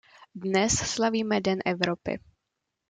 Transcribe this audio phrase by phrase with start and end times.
[0.33, 2.15] Dnes slavíme Den Evropy.